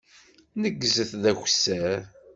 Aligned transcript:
Neggzet 0.61 1.11
d 1.21 1.23
akessar. 1.31 1.99